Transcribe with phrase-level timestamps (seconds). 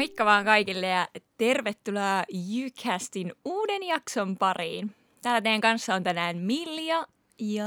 [0.00, 1.08] Moikka vaan kaikille ja
[1.38, 2.24] tervetuloa
[2.66, 4.94] Ucastin uuden jakson pariin.
[5.22, 7.06] Täällä teidän kanssa on tänään Milja
[7.38, 7.66] ja...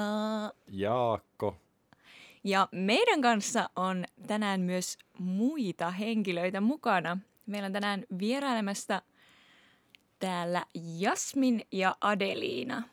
[0.67, 1.55] Jaakko.
[2.43, 7.17] Ja meidän kanssa on tänään myös muita henkilöitä mukana.
[7.45, 9.01] Meillä on tänään vierailemassa
[10.19, 10.65] täällä
[10.99, 12.83] Jasmin ja Adeliina.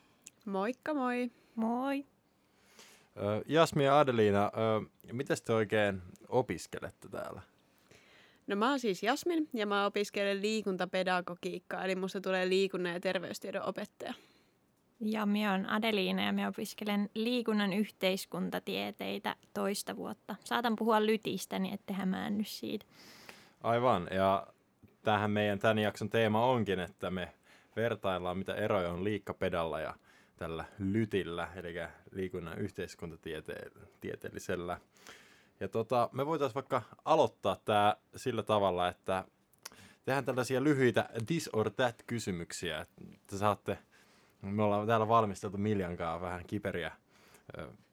[0.44, 1.30] Moikka moi.
[1.54, 2.04] Moi.
[3.46, 4.50] Jasmin ja Adeliina,
[5.12, 7.49] miten te oikein opiskelette täällä?
[8.50, 13.68] No mä oon siis Jasmin ja mä opiskelen liikuntapedagogiikkaa, eli musta tulee liikunnan ja terveystiedon
[13.68, 14.14] opettaja.
[15.00, 20.36] Ja minä olen Adeliina ja minä opiskelen liikunnan yhteiskuntatieteitä toista vuotta.
[20.44, 22.86] Saatan puhua lytistä, niin ette hämäänny siitä.
[23.60, 24.46] Aivan, ja
[25.02, 27.32] tähän meidän tämän jakson teema onkin, että me
[27.76, 29.94] vertaillaan, mitä eroja on liikkapedalla ja
[30.36, 31.74] tällä lytillä, eli
[32.10, 34.80] liikunnan yhteiskuntatieteellisellä.
[35.60, 39.24] Ja tota, me voitaisiin vaikka aloittaa tämä sillä tavalla, että
[40.04, 42.80] tehdään tällaisia lyhyitä this or that kysymyksiä,
[43.14, 43.78] että saatte,
[44.42, 46.92] me ollaan täällä valmisteltu Miljankaan vähän kiperiä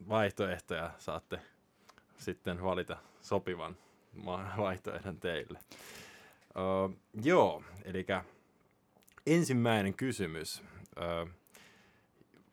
[0.09, 1.39] vaihtoehtoja, saatte
[2.17, 3.77] sitten valita sopivan
[4.57, 5.59] vaihtoehdon teille.
[6.49, 8.05] Uh, joo, eli
[9.27, 10.63] ensimmäinen kysymys,
[10.97, 11.29] uh,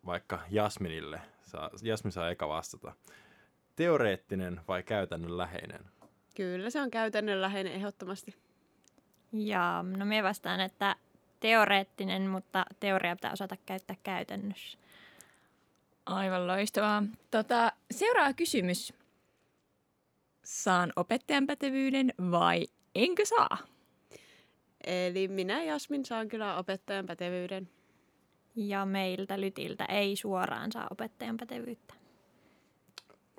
[0.07, 2.93] vaikka Jasminille, saa, Jasmin saa eka vastata
[3.77, 5.81] teoreettinen vai käytännönläheinen?
[6.37, 8.35] Kyllä se on käytännönläheinen ehdottomasti.
[9.33, 10.97] Ja no me vastaan, että
[11.41, 14.79] teoreettinen, mutta teoria pitää osata käyttää käytännössä.
[16.07, 17.03] Aivan loistavaa.
[17.31, 18.93] Tota, seuraava kysymys.
[20.45, 23.59] Saan opettajan pätevyyden vai enkö saa?
[24.85, 27.69] Eli minä Jasmin saan kyllä opettajan pätevyyden.
[28.57, 31.95] Ja meiltä Lytiltä ei suoraan saa opettajan pätevyyttä.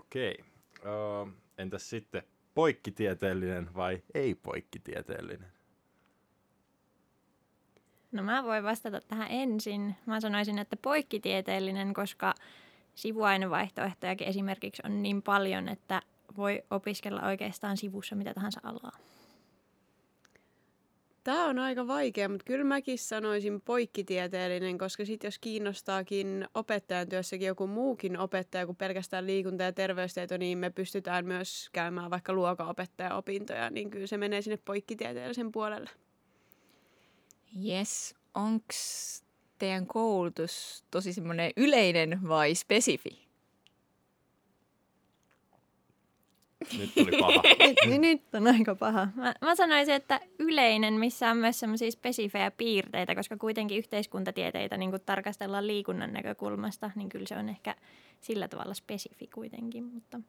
[0.06, 0.44] Okei.
[0.80, 2.24] Uh, entäs sitten
[2.56, 5.52] poikkitieteellinen vai ei-poikkitieteellinen?
[8.12, 9.96] No mä voin vastata tähän ensin.
[10.06, 12.34] Mä sanoisin, että poikkitieteellinen, koska
[12.96, 16.02] sivuainevaihtoehtojakin esimerkiksi on niin paljon, että
[16.38, 18.98] voi opiskella oikeastaan sivussa mitä tahansa alaa.
[21.26, 27.48] Tämä on aika vaikea, mutta kyllä mäkin sanoisin poikkitieteellinen, koska sitten jos kiinnostaakin opettajan työssäkin
[27.48, 33.70] joku muukin opettaja kuin pelkästään liikunta- ja terveystieto, niin me pystytään myös käymään vaikka luokaopettaja-opintoja,
[33.70, 35.90] niin kyllä se menee sinne poikkitieteellisen puolelle.
[37.66, 38.16] Yes.
[38.34, 38.74] Onko
[39.58, 43.25] teidän koulutus tosi semmoinen yleinen vai spesifi?
[46.78, 47.42] Nyt tuli paha.
[47.86, 49.08] nyt, nyt on aika paha.
[49.16, 54.92] Mä, mä sanoisin, että yleinen, missä on myös semmoisia spesifejä piirteitä, koska kuitenkin yhteiskuntatieteitä niin
[55.06, 57.76] tarkastellaan liikunnan näkökulmasta, niin kyllä se on ehkä
[58.22, 59.84] sillä tavalla spesifi kuitenkin.
[59.84, 60.20] Mutta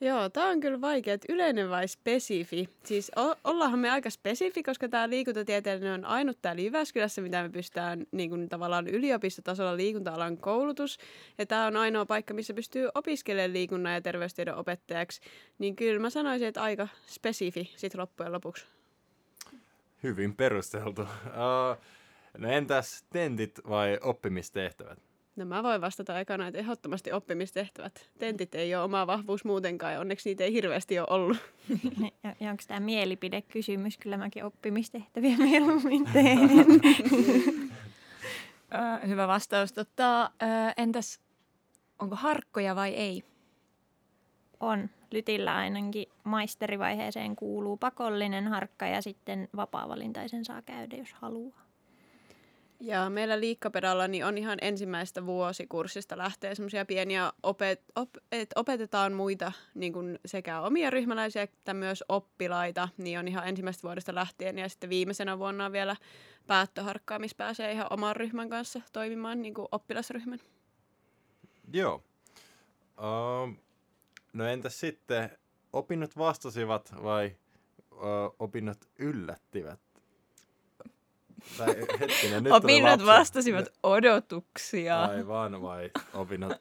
[0.00, 2.68] Joo, tämä on kyllä vaikea, että yleinen vai spesifi.
[2.84, 7.48] Siis o- ollaanhan me aika spesifi, koska tämä liikuntatieteellinen on ainut täällä Jyväskylässä, mitä me
[7.48, 10.98] pystytään niin kuin, tavallaan yliopistotasolla liikunta-alan koulutus.
[11.38, 15.20] Ja tämä on ainoa paikka, missä pystyy opiskelemaan liikunnan ja terveystiedon opettajaksi.
[15.58, 18.66] Niin kyllä mä sanoisin, että aika spesifi sitten loppujen lopuksi.
[20.02, 21.02] Hyvin perusteltu.
[21.02, 21.84] Uh,
[22.38, 25.07] no entäs tentit vai oppimistehtävät?
[25.38, 28.10] No mä voin vastata ekana, että ehdottomasti oppimistehtävät.
[28.18, 31.36] Tentit ei ole oma vahvuus muutenkaan ja onneksi niitä ei hirveästi ole ollut.
[32.24, 33.98] Ja, ja onko tämä mielipidekysymys?
[33.98, 36.38] Kyllä mäkin oppimistehtäviä mieluummin teen.
[39.08, 39.72] Hyvä vastaus.
[39.72, 40.30] Tota,
[40.76, 41.20] entäs
[41.98, 43.24] onko harkkoja vai ei?
[44.60, 44.90] On.
[45.10, 51.67] Lytillä ainakin maisterivaiheeseen kuuluu pakollinen harkka ja sitten vapaa-valintaisen saa käydä, jos haluaa.
[52.80, 59.12] Ja meillä liikkapedalla niin on ihan ensimmäistä vuosikurssista lähtee semmoisia pieniä, opet, op, et opetetaan
[59.12, 64.58] muita niin kuin sekä omia ryhmäläisiä että myös oppilaita, niin on ihan ensimmäistä vuodesta lähtien.
[64.58, 65.96] Ja sitten viimeisenä vuonna on vielä
[66.46, 70.40] päättöharkkaa, missä pääsee ihan oman ryhmän kanssa toimimaan niin kuin oppilasryhmän.
[71.72, 72.02] Joo.
[72.98, 73.56] Uh,
[74.32, 75.30] no entäs sitten,
[75.72, 77.36] opinnot vastasivat vai
[77.92, 77.98] uh,
[78.38, 79.87] opinnot yllättivät?
[81.58, 85.04] Tai hetkinen, nyt Opinnot vastasivat odotuksia.
[85.04, 86.52] Aivan, vai opinnot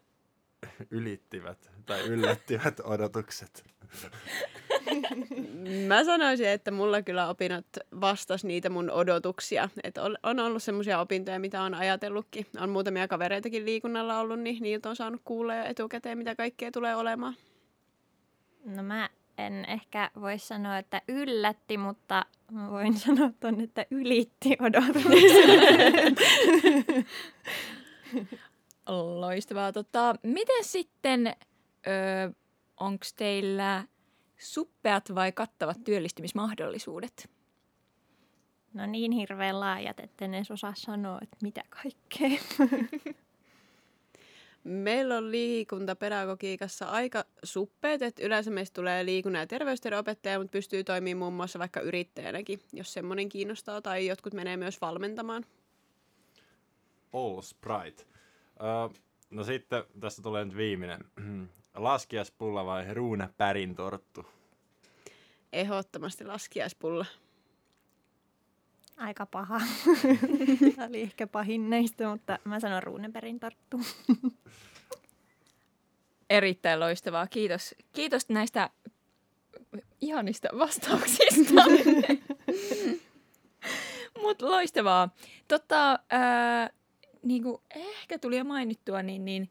[0.91, 3.63] ylittivät tai yllättivät odotukset?
[5.87, 7.65] Mä sanoisin, että mulla kyllä opinnot
[8.01, 9.69] vastas niitä mun odotuksia.
[9.83, 12.45] Et on ollut semmoisia opintoja, mitä on ajatellutkin.
[12.59, 16.95] On muutamia kavereitakin liikunnalla ollut, niin niiltä on saanut kuulla jo etukäteen, mitä kaikkea tulee
[16.95, 17.35] olemaan.
[18.65, 24.57] No mä en ehkä voi sanoa, että yllätti, mutta mä voin sanoa ton, että ylitti
[24.59, 25.13] odotukset.
[29.19, 29.71] Loistavaa.
[29.71, 31.35] Tota, miten sitten,
[32.79, 33.83] onko teillä
[34.37, 37.29] suppeat vai kattavat työllistymismahdollisuudet?
[38.73, 42.39] No niin hirveän laajat, että en edes osaa sanoa, että mitä kaikkea.
[44.67, 50.83] Meillä on liikuntapedagogiikassa aika suppeet, että yleensä meistä tulee liikunnan ja terveystiedon opettaja, mutta pystyy
[50.83, 55.45] toimimaan muun muassa vaikka yrittäjänäkin, jos semmoinen kiinnostaa, tai jotkut menee myös valmentamaan.
[57.13, 58.03] All Sprite.
[58.61, 58.99] Öö,
[59.29, 61.05] no sitten tästä tulee nyt viimeinen.
[61.75, 64.25] Laskiaspulla vai ruuna pärin torttu?
[65.53, 67.05] Ehdottomasti laskiaispulla.
[68.97, 69.61] Aika paha.
[70.75, 73.81] Tämä oli ehkä pahin näistä, mutta mä sanon Runeberin tarttu.
[76.29, 77.27] Erittäin loistavaa.
[77.27, 78.69] Kiitos, Kiitos näistä
[80.01, 81.63] ihanista vastauksista.
[84.21, 85.09] Mutta loistavaa.
[85.47, 86.69] Totta, ää,
[87.23, 89.49] niin kuin ehkä tuli jo mainittua, niin, niin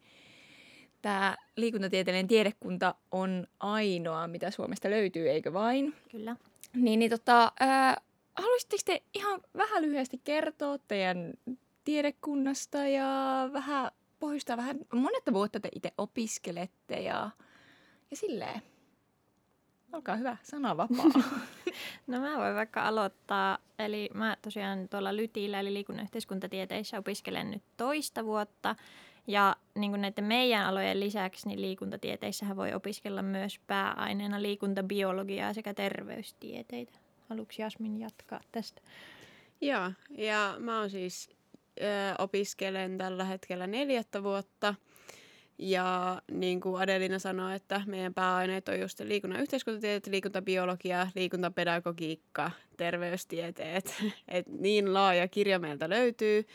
[1.02, 5.94] tämä liikuntatieteellinen tiedekunta on ainoa, mitä Suomesta löytyy, eikö vain?
[6.10, 6.36] Kyllä.
[6.74, 7.96] Niin, niin tota, ää,
[8.36, 11.34] haluaisitteko te ihan vähän lyhyesti kertoa teidän
[11.84, 13.90] tiedekunnasta ja vähän
[14.20, 17.30] pohjustaa vähän, monetta vuotta te itse opiskelette ja,
[18.10, 18.62] ja silleen.
[19.92, 21.06] Olkaa hyvä, sana vapaa.
[22.06, 23.58] No mä voin vaikka aloittaa.
[23.78, 28.76] Eli mä tosiaan tuolla Lytillä, eli liikunnan yhteiskuntatieteissä opiskelen nyt toista vuotta.
[29.26, 35.74] Ja niin kuin näiden meidän alojen lisäksi, niin liikuntatieteissähän voi opiskella myös pääaineena liikuntabiologiaa sekä
[35.74, 36.98] terveystieteitä.
[37.28, 38.82] Haluatko Jasmin jatkaa tästä?
[39.60, 41.30] Joo, ja mä oon siis
[41.80, 41.82] ö,
[42.18, 44.74] opiskelen tällä hetkellä neljättä vuotta.
[45.58, 53.94] Ja niin kuin Adelina sanoi, että meidän pääaineet on just liikunnan yhteiskuntatieteet, liikuntabiologia, liikuntapedagogiikka, terveystieteet.
[54.28, 56.46] Et niin laaja kirja meiltä löytyy.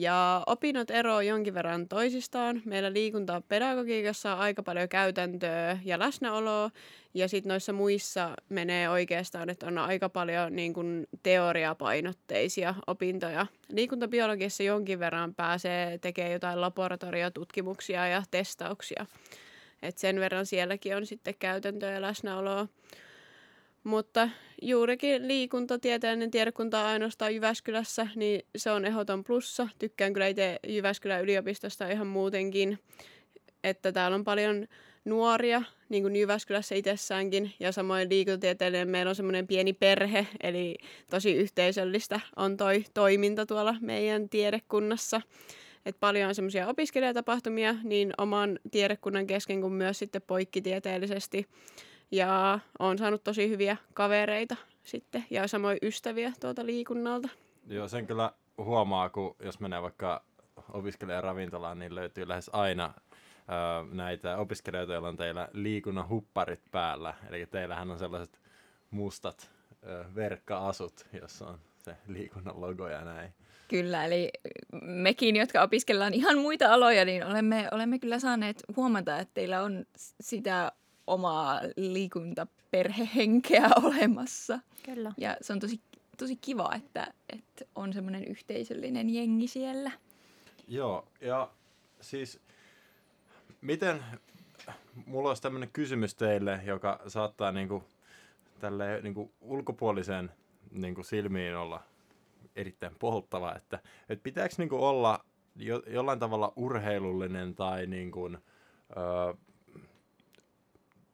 [0.00, 2.62] Ja opinnot eroavat jonkin verran toisistaan.
[2.64, 6.70] Meillä liikuntapedagogiikassa on aika paljon käytäntöä ja läsnäoloa.
[7.14, 13.46] Ja sitten noissa muissa menee oikeastaan, että on aika paljon niin kuin teoriapainotteisia opintoja.
[13.68, 19.06] Liikuntabiologiassa jonkin verran pääsee tekemään jotain laboratoriotutkimuksia ja testauksia.
[19.82, 22.68] Et sen verran sielläkin on sitten käytäntöä ja läsnäoloa.
[23.86, 24.28] Mutta
[24.62, 29.68] juurikin liikuntatieteellinen tiedekunta on ainoastaan Jyväskylässä, niin se on ehdoton plussa.
[29.78, 32.78] Tykkään kyllä itse Jyväskylän yliopistosta ihan muutenkin,
[33.64, 34.66] että täällä on paljon
[35.04, 40.76] nuoria, niin kuin Jyväskylässä itsessäänkin, ja samoin liikuntatieteellinen meillä on semmoinen pieni perhe, eli
[41.10, 45.20] tosi yhteisöllistä on toi toiminta tuolla meidän tiedekunnassa.
[45.86, 51.46] Et paljon on semmoisia opiskelijatapahtumia niin oman tiedekunnan kesken kuin myös sitten poikkitieteellisesti.
[52.10, 57.28] Ja on saanut tosi hyviä kavereita sitten ja samoin ystäviä tuolta liikunnalta.
[57.66, 60.24] Joo, sen kyllä huomaa, kun jos menee vaikka
[60.72, 67.14] opiskelijaravintolaan, niin löytyy lähes aina ö, näitä opiskelijoita, joilla on teillä liikunnan hupparit päällä.
[67.28, 68.40] Eli teillähän on sellaiset
[68.90, 69.50] mustat
[69.86, 73.34] ö, verkka-asut, jossa on se liikunnan logo ja näin.
[73.68, 74.30] Kyllä, eli
[74.82, 79.86] mekin, jotka opiskellaan ihan muita aloja, niin olemme, olemme kyllä saaneet huomata, että teillä on
[80.20, 80.72] sitä
[81.06, 84.58] omaa liikuntaperhehenkeä olemassa.
[84.82, 85.12] Kyllä.
[85.16, 85.80] Ja se on tosi,
[86.18, 89.92] tosi kiva, että, että on semmoinen yhteisöllinen jengi siellä.
[90.68, 91.50] Joo, ja
[92.00, 92.40] siis
[93.60, 94.02] miten,
[95.06, 97.84] mulla olisi tämmöinen kysymys teille, joka saattaa niinku,
[98.60, 100.32] tälle niinku ulkopuoliseen
[100.70, 101.82] niinku silmiin olla
[102.56, 105.24] erittäin polttava, että, että pitääkö niinku olla
[105.56, 109.34] jo, jollain tavalla urheilullinen tai niinku, ö,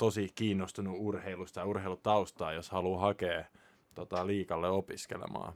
[0.03, 3.45] tosi kiinnostunut urheilusta ja urheilutaustaa, jos haluaa hakea
[3.95, 5.53] tota, liikalle opiskelemaan.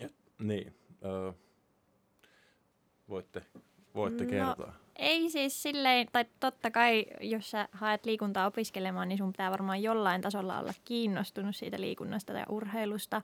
[0.00, 0.08] Ja,
[0.38, 0.74] niin,
[1.04, 1.32] ö,
[3.08, 3.42] voitte,
[3.94, 4.72] voitte No, kertoa.
[4.96, 9.82] Ei siis silleen, tai totta kai, jos sä haet liikuntaa opiskelemaan, niin sun pitää varmaan
[9.82, 13.22] jollain tasolla olla kiinnostunut siitä liikunnasta ja urheilusta.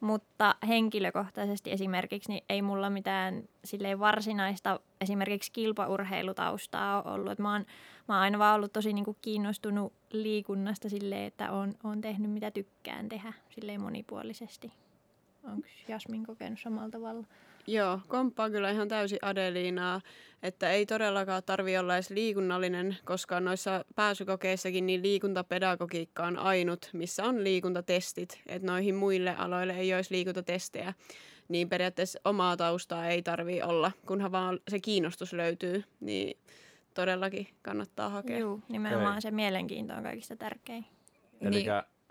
[0.00, 7.32] Mutta henkilökohtaisesti esimerkiksi niin ei mulla mitään silleen varsinaista esimerkiksi kilpaurheilutaustaa ole ollut.
[7.32, 7.64] Et mä, oon,
[8.08, 12.50] mä oon aina vaan ollut tosi niinku kiinnostunut liikunnasta silleen, että oon, oon tehnyt mitä
[12.50, 14.72] tykkään tehdä silleen monipuolisesti.
[15.44, 17.26] Onko Jasmin kokenut samalla tavalla?
[17.66, 20.00] Joo, komppaa kyllä ihan täysin Adeliinaa,
[20.42, 27.24] että ei todellakaan tarvi olla edes liikunnallinen, koska noissa pääsykokeissakin niin liikuntapedagogiikka on ainut, missä
[27.24, 30.94] on liikuntatestit, että noihin muille aloille ei olisi liikuntatestejä.
[31.48, 36.38] Niin periaatteessa omaa taustaa ei tarvi olla, kunhan vaan se kiinnostus löytyy, niin
[36.94, 38.38] todellakin kannattaa hakea.
[38.38, 39.22] Joo, nimenomaan Okei.
[39.22, 40.86] se mielenkiinto on kaikista tärkein.
[41.40, 41.66] Eli Niin.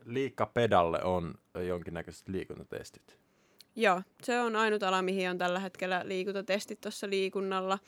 [0.06, 1.36] liikkapedalle on
[1.68, 3.18] jonkinnäköiset liikuntatestit.
[3.76, 7.80] Joo, se on ainut ala, mihin on tällä hetkellä liikuntatestit tuossa liikunnalla.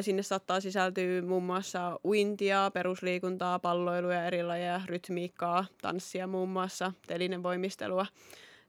[0.00, 7.42] Sinne saattaa sisältyä muun muassa uintia, perusliikuntaa, palloiluja, eri lajeja, rytmiikkaa, tanssia muun muassa, telinen
[7.42, 8.06] voimistelua.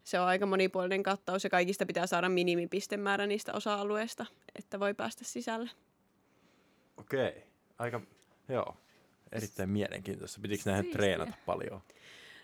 [0.03, 4.25] Se on aika monipuolinen kattaus ja kaikista pitää saada minimipistemäärä niistä osa-alueista,
[4.55, 5.69] että voi päästä sisälle.
[6.97, 7.43] Okei,
[7.81, 8.01] aika,
[8.49, 8.77] joo,
[9.31, 10.41] erittäin mielenkiintoista.
[10.41, 10.97] Pitikö nähdä Siistiä.
[10.97, 11.81] treenata paljon?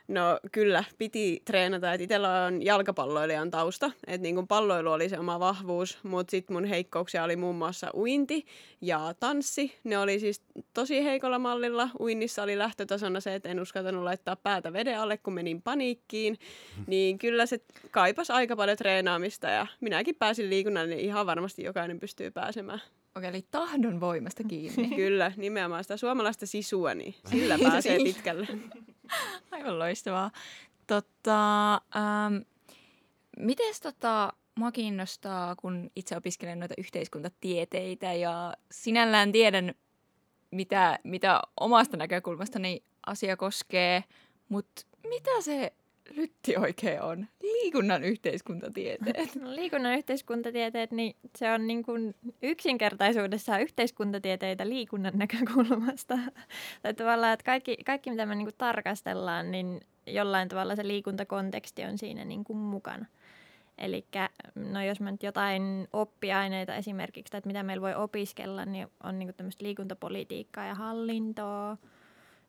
[0.08, 1.94] No kyllä, piti treenata.
[1.94, 3.92] Et itsellä on jalkapalloilijan tausta.
[4.08, 7.90] Et niin kun palloilu oli se oma vahvuus, mutta sitten mun heikkouksia oli muun muassa
[7.94, 8.46] uinti
[8.82, 9.76] ja tanssi.
[9.84, 10.42] Ne oli siis
[10.74, 11.90] tosi heikolla mallilla.
[12.00, 16.40] Uinnissa oli lähtötasona se, että en uskaltanut laittaa päätä veden alle, kun menin paniikkiin.
[16.88, 17.60] Niin kyllä se
[17.92, 22.82] kaipas aika paljon treenaamista ja minäkin pääsin liikunnalle, niin ihan varmasti jokainen pystyy pääsemään.
[23.18, 24.88] Okei, eli tahdon voimasta kiinni.
[24.96, 28.48] Kyllä, nimenomaan sitä suomalaista sisua, niin sillä pääsee pitkälle.
[29.52, 30.32] Aivan loistavaa.
[30.88, 32.36] Totta, ähm,
[33.40, 39.74] mites tota, mua kiinnostaa, kun itse opiskelen noita yhteiskuntatieteitä ja sinällään tiedän,
[40.52, 44.04] mitä, mitä omasta näkökulmastani asia koskee,
[44.50, 45.74] mutta mitä se
[46.16, 47.28] lytti oikein on?
[47.42, 49.36] Liikunnan yhteiskuntatieteet.
[49.42, 56.20] No, liikunnan yhteiskuntatieteet, niin se on niin kuin yksinkertaisuudessaan yhteiskuntatieteitä liikunnan näkökulmasta.
[56.82, 61.84] tai tavallaan, että kaikki, kaikki mitä me niin kuin tarkastellaan, niin jollain tavalla se liikuntakonteksti
[61.84, 63.06] on siinä niin kuin mukana.
[63.78, 64.06] Eli
[64.56, 69.20] no jos mä nyt jotain oppiaineita esimerkiksi, tai että mitä meillä voi opiskella, niin on
[69.20, 71.78] niin tämmöistä liikuntapolitiikkaa ja hallintoa.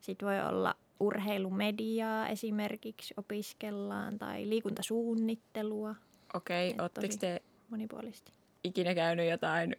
[0.00, 5.95] Sitten voi olla urheilumediaa esimerkiksi opiskellaan, tai liikuntasuunnittelua
[6.35, 8.33] Okei, ootteko tosi- te monipuolisesti.
[8.64, 9.76] ikinä käynyt jotain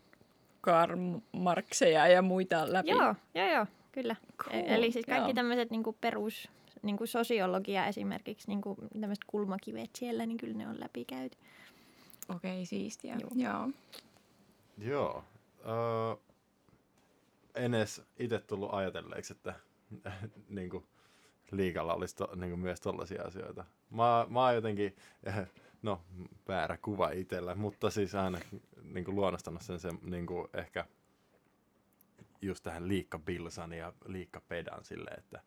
[0.61, 2.89] Karl Marxeja ja muita läpi?
[2.89, 4.15] Joo, joo, joo, kyllä.
[4.37, 6.49] Cool, E- Eli siis kaikki tämmöiset niinku perus,
[6.83, 11.37] niinku sosiologia esimerkiksi, niinku tämmöiset kulmakivet siellä, niin kyllä ne on läpikäyty.
[12.35, 13.15] Okei, siistiä.
[13.19, 13.29] Joo.
[13.35, 13.69] Joo.
[14.77, 15.23] Joo.
[15.65, 16.15] Öö,
[17.55, 19.53] en edes itse tullut ajatelleeksi, että
[20.49, 20.83] niin kuin,
[21.51, 23.65] liikalla olisi to, niin kuin myös tollaisia asioita.
[23.89, 24.95] Mä, mä oon jotenkin,
[25.81, 26.01] no
[26.47, 28.39] väärä kuva itsellä, mutta siis aina
[28.83, 30.85] niin kuin luonnostanut sen, sen niin kuin ehkä
[32.41, 35.41] just tähän liikkabilsan ja liikkapedan sille, että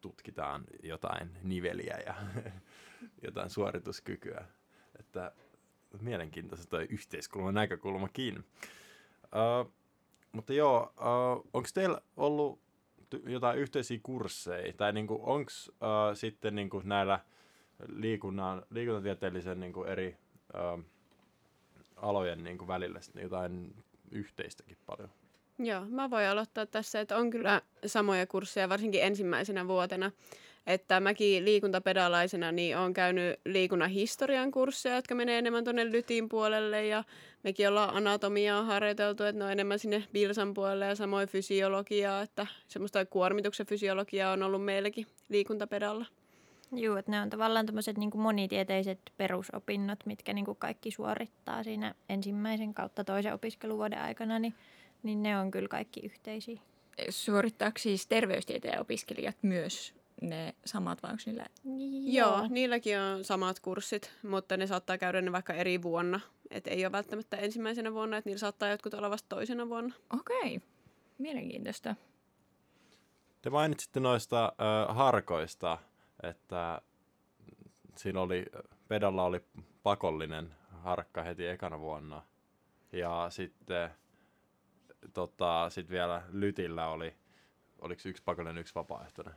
[0.00, 2.14] tutkitaan jotain niveliä ja
[3.26, 4.44] jotain suorituskykyä.
[4.98, 5.32] Että
[6.00, 8.44] mielenkiintoista toi yhteiskulman näkökulmakin.
[9.24, 9.72] Uh,
[10.32, 12.60] mutta joo, uh, onko teillä ollut
[13.26, 14.72] jotain yhteisiä kursseja?
[14.72, 17.20] Tai niinku, onko uh, sitten niinku näillä
[17.86, 20.16] liikunnan, liikuntatieteellisen niinku eri
[20.54, 20.84] uh,
[21.96, 23.74] alojen niinku välillä sitten jotain
[24.10, 25.10] yhteistäkin paljon?
[25.58, 30.10] Joo, mä voin aloittaa tässä, että on kyllä samoja kursseja, varsinkin ensimmäisenä vuotena.
[30.68, 36.86] Että mäkin liikuntapedalaisena niin olen käynyt liikunnan historian kursseja, jotka menee enemmän tuonne lytin puolelle
[36.86, 37.04] ja
[37.42, 42.46] mekin ollaan anatomiaa harjoiteltu, että ne on enemmän sinne bilsan puolelle ja samoin fysiologiaa, että
[42.66, 46.06] semmoista kuormituksen fysiologiaa on ollut meilläkin liikuntapedalla.
[46.72, 52.74] Joo, että ne on tavallaan tämmöiset niinku monitieteiset perusopinnot, mitkä niinku kaikki suorittaa siinä ensimmäisen
[52.74, 54.54] kautta toisen opiskeluvuoden aikana, niin,
[55.02, 56.60] niin ne on kyllä kaikki yhteisiä.
[57.10, 61.46] Suorittaako siis terveystieteen opiskelijat myös ne samat, vai onko niillä...
[62.12, 66.20] Joo, niilläkin on samat kurssit, mutta ne saattaa käydä ne vaikka eri vuonna.
[66.50, 69.94] Et ei ole välttämättä ensimmäisenä vuonna, että niillä saattaa jotkut olla vasta toisena vuonna.
[70.18, 70.60] Okei,
[71.18, 71.94] mielenkiintoista.
[73.42, 74.52] Te mainitsitte noista
[74.88, 75.78] ö, harkoista,
[76.22, 76.82] että
[77.96, 78.46] siinä oli,
[78.88, 79.40] pedalla oli
[79.82, 82.22] pakollinen harkka heti ekana vuonna.
[82.92, 83.90] Ja sitten
[85.12, 87.14] tota, sit vielä lytillä oli,
[87.80, 89.34] oliko yksi pakollinen, yksi vapaaehtoinen?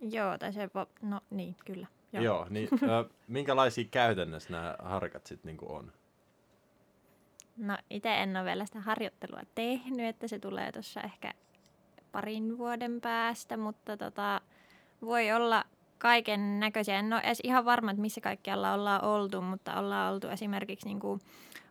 [0.00, 1.86] Joo, tai se, va- no niin, kyllä.
[2.12, 5.92] Joo, Joo niin ö, minkälaisia käytännössä nämä harkat sitten niinku on?
[7.56, 11.34] No itse en ole vielä sitä harjoittelua tehnyt, että se tulee tuossa ehkä
[12.12, 14.40] parin vuoden päästä, mutta tota,
[15.02, 15.64] voi olla
[15.98, 16.98] kaiken näköisiä.
[16.98, 21.00] En ole edes ihan varma, että missä kaikkialla ollaan oltu, mutta ollaan oltu esimerkiksi niin
[21.00, 21.20] kuin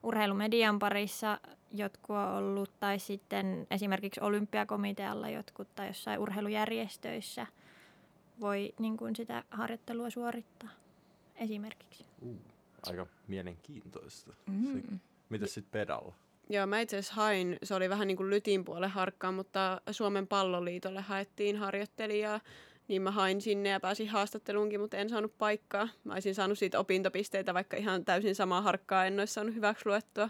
[0.04, 1.40] urheilumedian parissa
[1.72, 7.48] jotkut on ollut, tai sitten esimerkiksi olympiakomitealla jotkut, tai jossain urheilujärjestöissä
[8.40, 10.70] voi niin kuin sitä harjoittelua suorittaa
[11.36, 12.06] esimerkiksi.
[12.22, 12.38] Uh,
[12.88, 14.34] aika mielenkiintoista.
[14.46, 14.74] Mm.
[14.74, 14.84] Se,
[15.30, 16.14] mitäs sitten pedalla?
[16.50, 20.28] Joo, mä itse asiassa hain, se oli vähän niin kuin lytin puolen harkkaan, mutta Suomen
[20.28, 22.40] palloliitolle haettiin harjoittelijaa.
[22.88, 25.90] Niin mä hain sinne ja pääsin haastatteluunkin, mutta en saanut paikkaa.
[26.04, 30.30] Mä olisin saanut siitä opintopisteitä, vaikka ihan täysin samaa harkkaa en olisi saanut hyväksi luettua.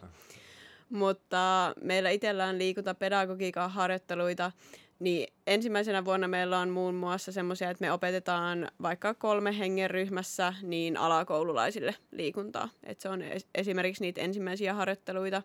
[0.90, 4.52] Mutta meillä itsellään liikuntapedagogiikan harjoitteluita
[5.00, 10.54] Niin ensimmäisenä vuonna meillä on muun muassa semmoisia, että me opetetaan vaikka kolme hengen ryhmässä
[10.62, 12.70] niin alakoululaisille liikuntaa.
[12.84, 13.24] Et se on
[13.56, 15.42] esimerkiksi niitä ensimmäisiä harjoitteluita.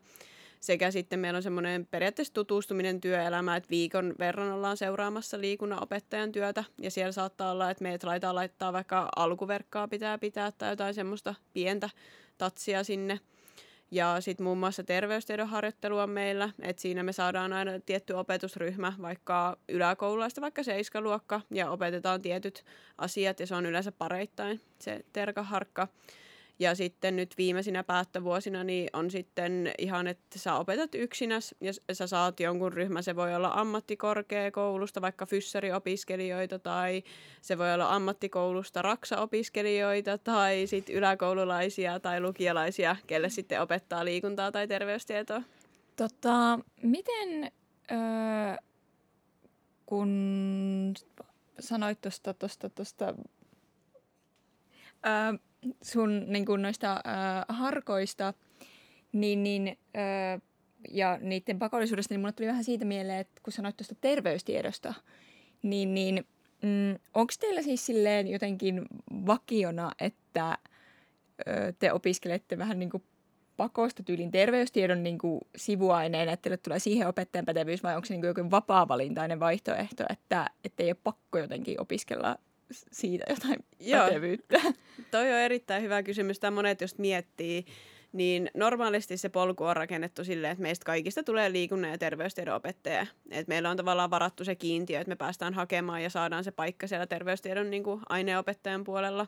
[0.61, 6.32] Sekä sitten meillä on semmoinen periaatteessa tutustuminen työelämään, että viikon verran ollaan seuraamassa liikunnan opettajan
[6.32, 6.64] työtä.
[6.78, 11.35] Ja siellä saattaa olla, että meitä laitetaan laittaa vaikka alkuverkkaa pitää pitää tai jotain semmoista
[11.52, 11.90] pientä
[12.38, 13.21] tatsia sinne–
[13.92, 19.56] ja sitten muun muassa terveystiedon harjoittelua meillä, että siinä me saadaan aina tietty opetusryhmä, vaikka
[19.68, 22.64] yläkoululaista, vaikka seiskaluokka, ja opetetaan tietyt
[22.99, 25.88] asiat, ja se on yleensä pareittain se terkaharkka.
[26.59, 32.06] Ja sitten nyt viimeisinä päättövuosina niin on sitten ihan, että sä opetat yksinäs ja sä
[32.06, 33.02] saat jonkun ryhmän.
[33.02, 37.02] Se voi olla ammattikorkeakoulusta, vaikka fyssariopiskelijoita tai
[37.42, 44.68] se voi olla ammattikoulusta raksaopiskelijoita tai sitten yläkoululaisia tai lukialaisia, kelle sitten opettaa liikuntaa tai
[44.68, 45.42] terveystietoa.
[45.97, 47.52] Tota, miten,
[47.92, 47.99] öö,
[49.87, 50.94] kun
[51.61, 53.14] sanoit tuosta, tuosta, tuosta
[55.06, 55.38] öö,
[55.83, 58.35] sun niin kuin noista äh, harkoista
[59.12, 60.42] niin, niin, äh,
[60.90, 64.95] ja niiden pakollisuudesta, niin mulle tuli vähän siitä mieleen, että kun sanoit tuosta terveystiedosta,
[65.62, 66.26] niin, niin
[66.62, 68.87] mm, onko teillä siis silleen jotenkin
[69.26, 70.59] vakiona, että äh,
[71.78, 73.02] te opiskelette vähän niin kuin
[73.57, 78.14] pakosta tyylin terveystiedon niin kuin sivuaineen, että teille tulee siihen opettajan pätevyys vai onko se
[78.14, 82.37] niin kuin joku vapaa-valintainen vaihtoehto, että ei ole pakko jotenkin opiskella
[82.72, 84.06] siitä jotain Joo.
[84.06, 84.60] pätevyyttä?
[85.10, 86.40] Toi on erittäin hyvä kysymys.
[86.40, 87.64] Tämä monet just miettii,
[88.12, 93.06] niin normaalisti se polku on rakennettu silleen, että meistä kaikista tulee liikunnan ja terveystiedon opettaja.
[93.30, 96.86] Et meillä on tavallaan varattu se kiintiö, että me päästään hakemaan ja saadaan se paikka
[96.86, 99.26] siellä terveystiedon niin kuin aineopettajan puolella.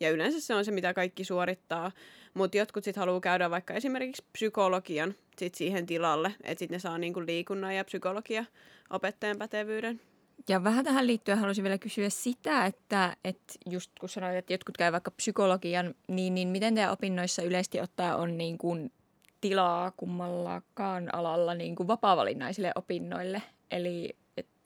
[0.00, 1.92] Ja yleensä se on se, mitä kaikki suorittaa.
[2.34, 6.98] Mutta jotkut sitten haluaa käydä vaikka esimerkiksi psykologian sit siihen tilalle, että sitten ne saa
[6.98, 8.44] niin kuin liikunnan ja psykologia
[8.90, 10.00] opettajan pätevyyden.
[10.48, 14.76] Ja vähän tähän liittyen haluaisin vielä kysyä sitä, että, että just kun sanoit, että jotkut
[14.76, 18.92] käy vaikka psykologian, niin, niin miten teidän opinnoissa yleisesti ottaa on niin kuin
[19.40, 23.42] tilaa kummallakaan alalla niin kuin vapaa-valinnaisille opinnoille?
[23.70, 24.16] Eli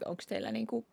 [0.04, 0.86] onko teillä niin kuin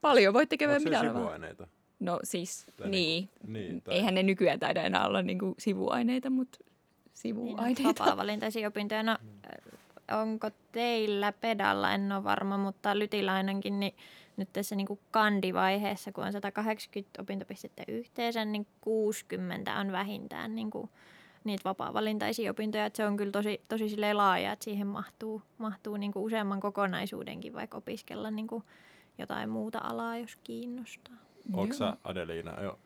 [0.00, 0.34] paljon?
[0.34, 1.66] Voitte käydä mitä sivuaineita?
[2.00, 3.28] No siis, tai niin.
[3.46, 3.94] Niin, niin tai...
[3.94, 6.58] Eihän ne nykyään taida enää olla niin kuin sivuaineita, mutta
[7.12, 7.82] sivuaineita.
[7.82, 9.02] Niin, vapaa-valintaisia opintoja.
[9.02, 9.18] No,
[10.12, 13.94] onko teillä pedalla, en ole varma, mutta lytilainenkin, niin
[14.36, 20.70] nyt tässä niin kuin kandivaiheessa, kun on 180 opintopistettä yhteensä, niin 60 on vähintään niin
[20.70, 20.90] kuin
[21.44, 22.86] niitä vapaa-valintaisia opintoja.
[22.86, 27.54] Että se on kyllä tosi, tosi laaja, että siihen mahtuu, mahtuu niin kuin useamman kokonaisuudenkin
[27.54, 28.64] vaikka opiskella niin kuin
[29.18, 31.16] jotain muuta alaa, jos kiinnostaa.
[31.52, 32.78] Onko sä Adeliina jo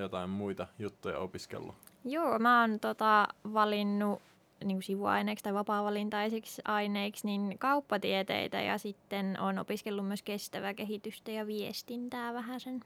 [0.00, 1.74] jotain muita juttuja opiskellut?
[2.04, 4.22] Joo, mä oon tota, valinnut
[4.64, 11.30] niin kuin sivuaineiksi tai vapaa-valintaisiksi aineiksi, niin kauppatieteitä ja sitten on opiskellut myös kestävää kehitystä
[11.30, 12.80] ja viestintää vähän sen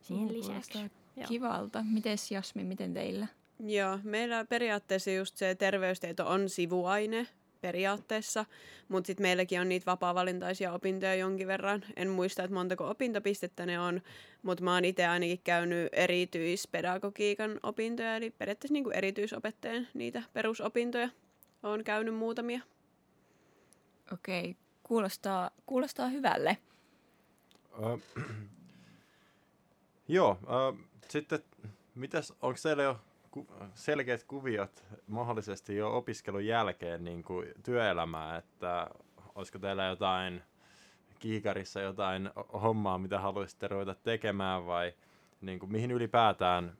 [0.00, 0.78] siihen mm, lisäksi.
[1.28, 1.84] Kivalta.
[1.92, 3.26] Mites Jasmi, miten teillä?
[3.60, 7.26] Joo, meillä periaatteessa just se terveystieto on sivuaine
[7.64, 8.44] periaatteessa,
[8.88, 11.84] mutta sitten meilläkin on niitä vapaa-valintaisia opintoja jonkin verran.
[11.96, 14.02] En muista, että montako opintopistettä ne on,
[14.42, 21.08] mutta mä oon itse ainakin käynyt erityispedagogiikan opintoja, eli periaatteessa niin kuin erityisopettajan niitä perusopintoja.
[21.62, 22.60] Oon käynyt muutamia.
[24.12, 26.58] Okei, kuulostaa, kuulostaa hyvälle.
[27.78, 28.00] Uh,
[30.08, 31.38] joo, uh, sitten
[31.94, 33.00] mitäs, onko teillä jo
[33.34, 38.90] ku, selkeät kuviot mahdollisesti jo opiskelun jälkeen niin kuin työelämää, että
[39.34, 40.42] olisiko teillä jotain
[41.18, 42.30] kiikarissa jotain
[42.62, 44.94] hommaa, mitä haluaisitte ruveta tekemään vai
[45.40, 46.76] niin kuin, mihin ylipäätään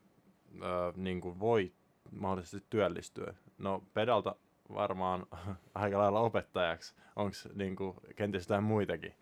[0.62, 1.72] ö, niin kuin voi
[2.10, 3.34] mahdollisesti työllistyä?
[3.58, 4.36] No pedalta
[4.74, 5.26] varmaan
[5.74, 6.94] aika lailla opettajaksi.
[7.16, 7.76] Onko niin
[8.16, 9.14] kenties jotain muitakin?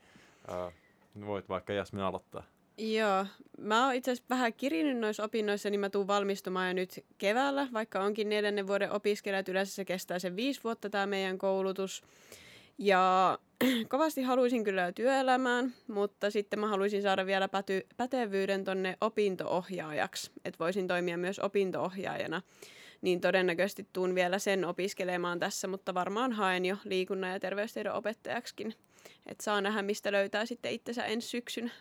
[0.48, 0.72] Ö,
[1.26, 2.42] voit vaikka Jasmin aloittaa.
[2.78, 3.26] Joo,
[3.58, 7.68] mä oon itse asiassa vähän kirinyt noissa opinnoissa, niin mä tuun valmistumaan jo nyt keväällä,
[7.72, 12.02] vaikka onkin neljännen vuoden opiskelija, että yleensä se kestää sen viisi vuotta tämä meidän koulutus.
[12.78, 13.38] Ja
[13.88, 20.58] kovasti haluaisin kyllä työelämään, mutta sitten mä haluaisin saada vielä päty- pätevyyden tonne opintoohjaajaksi, että
[20.58, 22.42] voisin toimia myös opintoohjaajana.
[23.00, 28.74] Niin todennäköisesti tuun vielä sen opiskelemaan tässä, mutta varmaan haen jo liikunnan ja terveystiedon opettajaksikin.
[29.26, 31.72] Että saa nähdä, mistä löytää sitten itsensä ensi syksyn.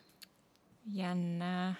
[0.85, 1.75] Jännää.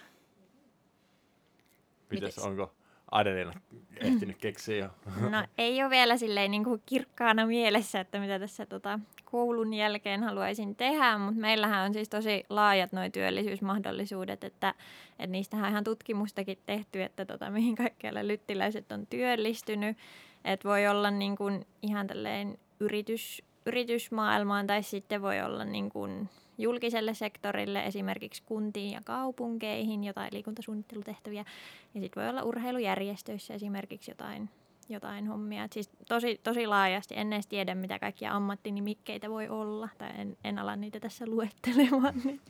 [2.10, 2.38] Mites, Mites?
[2.38, 2.74] onko
[3.12, 3.54] Adelina
[3.98, 4.90] ehtinyt keksiä jo?
[5.30, 10.24] No ei ole vielä silleen niin kuin kirkkaana mielessä, että mitä tässä tota, koulun jälkeen
[10.24, 14.74] haluaisin tehdä, mutta meillähän on siis tosi laajat nuo työllisyysmahdollisuudet, että,
[15.12, 19.98] että niistähän on ihan tutkimustakin tehty, että tota, mihin kaikkialle lyttiläiset on työllistynyt.
[20.46, 26.30] Että voi olla niin kuin ihan tälleen yritys yritysmaailmaan tai sitten voi olla niin kuin
[26.62, 31.46] julkiselle sektorille, esimerkiksi kuntiin ja kaupunkeihin jotain liikuntasuunnittelutehtäviä.
[31.94, 34.50] Ja sitten voi olla urheilujärjestöissä esimerkiksi jotain,
[34.90, 35.64] jotain hommia.
[35.64, 40.38] Et siis tosi, tosi laajasti, en edes tiedä mitä kaikkia ammattinimikkeitä voi olla, tai en,
[40.44, 42.42] en ala niitä tässä luettelemaan nyt.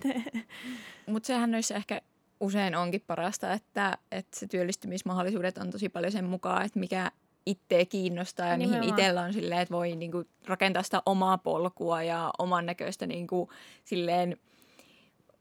[1.08, 2.02] Mutta sehän noissa ehkä
[2.39, 7.12] usein onkin parasta, että, että se työllistymismahdollisuudet on tosi paljon sen mukaan, että mikä
[7.45, 8.80] itseä kiinnostaa ja Nimenomaan.
[8.80, 13.49] mihin itsellä on silleen, että voi niinku rakentaa sitä omaa polkua ja oman näköistä niinku,
[13.84, 14.38] silleen,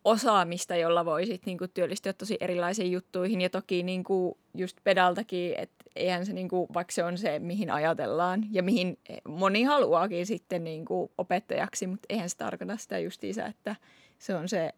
[0.04, 3.40] osaamista, jolla voi sit niinku työllistyä tosi erilaisiin juttuihin.
[3.40, 8.46] Ja toki niinku just pedaltakin, että eihän se, niinku, vaikka se on se, mihin ajatellaan
[8.50, 13.76] ja mihin moni haluaakin sitten niinku opettajaksi, mutta eihän se tarkoita sitä justiinsa, että
[14.18, 14.72] se on se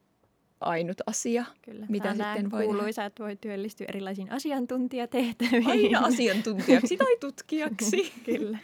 [0.63, 1.87] ainut asia, Kyllä.
[1.89, 5.67] mitä Tämä sitten voi kuuluisa, että voi työllistyä erilaisiin asiantuntijatehtäviin.
[5.67, 8.13] Aina asiantuntijaksi tai tutkijaksi.
[8.25, 8.59] Kyllä.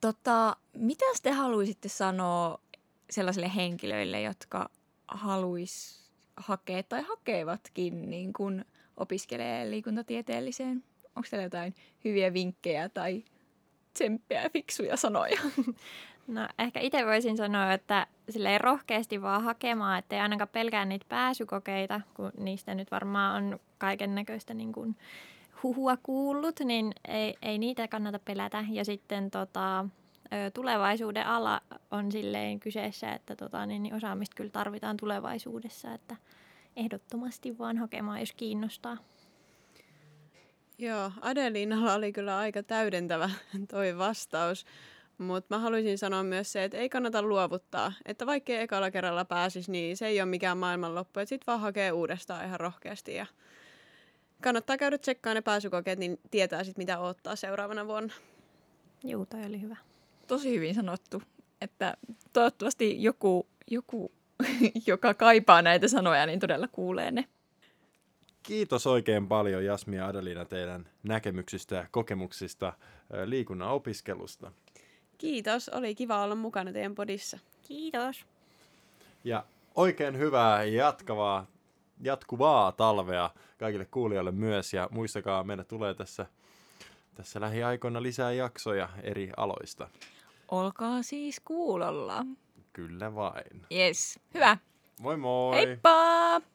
[0.00, 2.60] Tota, mitä te haluaisitte sanoa
[3.10, 4.70] sellaisille henkilöille, jotka
[5.08, 6.04] haluais
[6.36, 8.64] hakea tai hakevatkin niin kun
[8.96, 10.84] opiskelee liikuntatieteelliseen?
[11.16, 13.24] Onko teillä jotain hyviä vinkkejä tai
[13.94, 15.40] tsemppejä fiksuja sanoja?
[16.26, 22.00] No ehkä itse voisin sanoa, että silleen rohkeasti vaan hakemaan, ettei ainakaan pelkää niitä pääsykokeita,
[22.14, 24.96] kun niistä nyt varmaan on kaiken näköistä niin kuin
[25.62, 28.64] huhua kuullut, niin ei, ei niitä kannata pelätä.
[28.70, 29.84] Ja sitten tota,
[30.54, 36.16] tulevaisuuden ala on silleen kyseessä, että tota, niin, niin osaamista kyllä tarvitaan tulevaisuudessa, että
[36.76, 38.96] ehdottomasti vaan hakemaan, jos kiinnostaa.
[40.84, 43.30] Joo, Adeliinalla oli kyllä aika täydentävä
[43.70, 44.66] toi vastaus.
[45.18, 47.92] Mutta mä haluaisin sanoa myös se, että ei kannata luovuttaa.
[48.04, 51.20] Että vaikka ekalla kerralla pääsisi, niin se ei ole mikään maailmanloppu.
[51.20, 53.14] Että sit vaan hakee uudestaan ihan rohkeasti.
[53.14, 53.26] Ja
[54.42, 58.14] kannattaa käydä tsekkaamaan ne pääsykokeet, niin tietää sitten mitä odottaa seuraavana vuonna.
[59.04, 59.76] Juu, toi oli hyvä.
[60.26, 61.22] Tosi hyvin sanottu.
[61.60, 61.96] Että
[62.32, 64.12] toivottavasti joku, joku
[64.86, 67.24] joka kaipaa näitä sanoja, niin todella kuulee ne.
[68.44, 72.72] Kiitos oikein paljon Jasmi ja Adelina teidän näkemyksistä ja kokemuksista
[73.24, 74.52] liikunnan opiskelusta.
[75.18, 77.38] Kiitos, oli kiva olla mukana teidän podissa.
[77.68, 78.26] Kiitos.
[79.24, 81.46] Ja oikein hyvää jatkavaa,
[82.00, 84.72] jatkuvaa talvea kaikille kuulijoille myös.
[84.74, 86.26] Ja muistakaa, meille tulee tässä,
[87.14, 89.88] tässä lähiaikoina lisää jaksoja eri aloista.
[90.48, 92.26] Olkaa siis kuulolla.
[92.72, 93.66] Kyllä vain.
[93.72, 94.58] Yes, hyvä.
[95.00, 95.56] Moi moi!
[95.56, 96.53] Heippa!